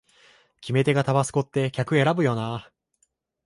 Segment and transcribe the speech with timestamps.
[0.61, 2.71] 決め手がタバスコって客選ぶよなあ